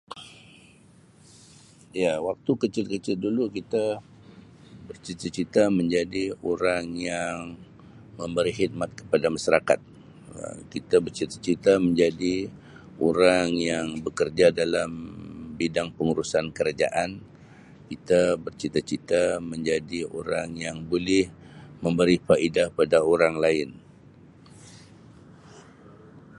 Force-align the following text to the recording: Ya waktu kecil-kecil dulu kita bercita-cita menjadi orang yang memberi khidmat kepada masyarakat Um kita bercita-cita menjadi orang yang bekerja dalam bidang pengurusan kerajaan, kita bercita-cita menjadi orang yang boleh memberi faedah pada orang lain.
Ya 2.01 2.13
waktu 2.27 2.51
kecil-kecil 2.63 3.15
dulu 3.25 3.43
kita 3.57 3.85
bercita-cita 4.87 5.63
menjadi 5.79 6.23
orang 6.51 6.85
yang 7.07 7.35
memberi 8.19 8.51
khidmat 8.59 8.89
kepada 8.99 9.27
masyarakat 9.35 9.79
Um 10.39 10.57
kita 10.73 10.95
bercita-cita 11.05 11.73
menjadi 11.87 12.35
orang 13.09 13.47
yang 13.69 13.85
bekerja 14.05 14.47
dalam 14.61 14.91
bidang 15.59 15.89
pengurusan 15.97 16.45
kerajaan, 16.57 17.09
kita 17.89 18.19
bercita-cita 18.45 19.21
menjadi 19.51 19.99
orang 20.19 20.49
yang 20.65 20.77
boleh 20.91 21.25
memberi 21.83 22.15
faedah 22.27 22.67
pada 22.77 22.97
orang 23.13 23.35
lain. 23.45 23.69